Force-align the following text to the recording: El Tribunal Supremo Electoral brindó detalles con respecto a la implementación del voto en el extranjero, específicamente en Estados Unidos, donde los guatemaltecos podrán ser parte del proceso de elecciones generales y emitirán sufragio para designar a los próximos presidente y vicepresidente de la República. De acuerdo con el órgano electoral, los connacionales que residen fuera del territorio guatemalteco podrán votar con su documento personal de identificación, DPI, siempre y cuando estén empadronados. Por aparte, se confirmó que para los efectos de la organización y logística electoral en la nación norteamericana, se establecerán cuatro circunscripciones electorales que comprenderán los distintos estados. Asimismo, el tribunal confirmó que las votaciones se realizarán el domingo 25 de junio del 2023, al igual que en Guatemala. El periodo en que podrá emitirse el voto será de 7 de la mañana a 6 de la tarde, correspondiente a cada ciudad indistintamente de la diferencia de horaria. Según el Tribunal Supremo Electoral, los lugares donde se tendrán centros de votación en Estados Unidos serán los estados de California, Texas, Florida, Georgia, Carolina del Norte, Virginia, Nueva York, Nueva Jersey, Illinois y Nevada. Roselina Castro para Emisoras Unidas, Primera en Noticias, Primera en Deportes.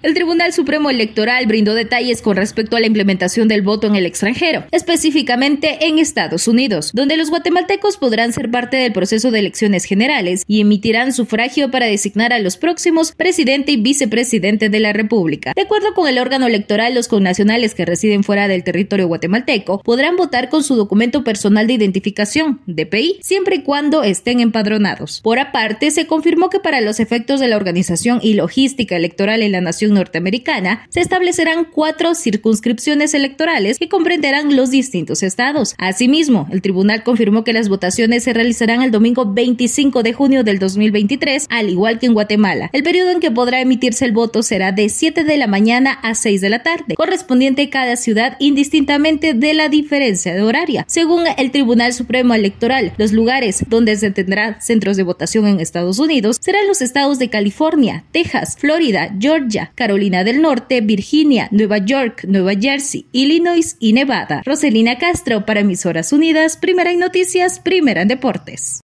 El 0.00 0.14
Tribunal 0.14 0.52
Supremo 0.52 0.90
Electoral 0.90 1.44
brindó 1.48 1.74
detalles 1.74 2.22
con 2.22 2.36
respecto 2.36 2.76
a 2.76 2.80
la 2.80 2.86
implementación 2.86 3.48
del 3.48 3.62
voto 3.62 3.88
en 3.88 3.96
el 3.96 4.06
extranjero, 4.06 4.64
específicamente 4.70 5.88
en 5.88 5.98
Estados 5.98 6.46
Unidos, 6.46 6.92
donde 6.94 7.16
los 7.16 7.30
guatemaltecos 7.30 7.96
podrán 7.96 8.32
ser 8.32 8.48
parte 8.48 8.76
del 8.76 8.92
proceso 8.92 9.32
de 9.32 9.40
elecciones 9.40 9.82
generales 9.82 10.44
y 10.46 10.60
emitirán 10.60 11.12
sufragio 11.12 11.72
para 11.72 11.86
designar 11.86 12.32
a 12.32 12.38
los 12.38 12.56
próximos 12.56 13.10
presidente 13.10 13.72
y 13.72 13.76
vicepresidente 13.76 14.68
de 14.68 14.78
la 14.78 14.92
República. 14.92 15.52
De 15.56 15.62
acuerdo 15.62 15.92
con 15.94 16.06
el 16.06 16.20
órgano 16.20 16.46
electoral, 16.46 16.94
los 16.94 17.08
connacionales 17.08 17.74
que 17.74 17.84
residen 17.84 18.22
fuera 18.22 18.46
del 18.46 18.62
territorio 18.62 19.08
guatemalteco 19.08 19.82
podrán 19.82 20.14
votar 20.14 20.48
con 20.48 20.62
su 20.62 20.76
documento 20.76 21.24
personal 21.24 21.66
de 21.66 21.72
identificación, 21.72 22.60
DPI, 22.66 23.18
siempre 23.20 23.56
y 23.56 23.62
cuando 23.62 24.04
estén 24.04 24.38
empadronados. 24.38 25.20
Por 25.22 25.40
aparte, 25.40 25.90
se 25.90 26.06
confirmó 26.06 26.50
que 26.50 26.60
para 26.60 26.80
los 26.80 27.00
efectos 27.00 27.40
de 27.40 27.48
la 27.48 27.56
organización 27.56 28.20
y 28.22 28.34
logística 28.34 28.94
electoral 28.94 29.42
en 29.42 29.50
la 29.50 29.60
nación 29.60 29.87
norteamericana, 29.92 30.86
se 30.88 31.00
establecerán 31.00 31.64
cuatro 31.64 32.14
circunscripciones 32.14 33.14
electorales 33.14 33.78
que 33.78 33.88
comprenderán 33.88 34.56
los 34.56 34.70
distintos 34.70 35.22
estados. 35.22 35.74
Asimismo, 35.78 36.46
el 36.50 36.62
tribunal 36.62 37.02
confirmó 37.02 37.44
que 37.44 37.52
las 37.52 37.68
votaciones 37.68 38.24
se 38.24 38.32
realizarán 38.32 38.82
el 38.82 38.90
domingo 38.90 39.32
25 39.32 40.02
de 40.02 40.12
junio 40.12 40.44
del 40.44 40.58
2023, 40.58 41.46
al 41.50 41.70
igual 41.70 41.98
que 41.98 42.06
en 42.06 42.14
Guatemala. 42.14 42.70
El 42.72 42.82
periodo 42.82 43.10
en 43.10 43.20
que 43.20 43.30
podrá 43.30 43.60
emitirse 43.60 44.04
el 44.04 44.12
voto 44.12 44.42
será 44.42 44.72
de 44.72 44.88
7 44.88 45.24
de 45.24 45.36
la 45.36 45.46
mañana 45.46 45.92
a 45.92 46.14
6 46.14 46.40
de 46.40 46.48
la 46.48 46.62
tarde, 46.62 46.94
correspondiente 46.94 47.62
a 47.62 47.70
cada 47.70 47.96
ciudad 47.96 48.36
indistintamente 48.38 49.34
de 49.34 49.54
la 49.54 49.68
diferencia 49.68 50.34
de 50.34 50.42
horaria. 50.42 50.84
Según 50.88 51.24
el 51.36 51.50
Tribunal 51.50 51.92
Supremo 51.92 52.34
Electoral, 52.34 52.92
los 52.96 53.12
lugares 53.12 53.64
donde 53.68 53.96
se 53.96 54.10
tendrán 54.10 54.60
centros 54.60 54.96
de 54.96 55.02
votación 55.02 55.46
en 55.46 55.60
Estados 55.60 55.98
Unidos 55.98 56.38
serán 56.40 56.66
los 56.66 56.82
estados 56.82 57.18
de 57.18 57.30
California, 57.30 58.04
Texas, 58.12 58.56
Florida, 58.58 59.14
Georgia, 59.18 59.72
Carolina 59.78 60.24
del 60.24 60.42
Norte, 60.42 60.80
Virginia, 60.80 61.46
Nueva 61.52 61.78
York, 61.78 62.24
Nueva 62.26 62.54
Jersey, 62.60 63.06
Illinois 63.12 63.76
y 63.78 63.92
Nevada. 63.92 64.42
Roselina 64.44 64.98
Castro 64.98 65.46
para 65.46 65.60
Emisoras 65.60 66.12
Unidas, 66.12 66.56
Primera 66.56 66.90
en 66.90 66.98
Noticias, 66.98 67.60
Primera 67.60 68.02
en 68.02 68.08
Deportes. 68.08 68.76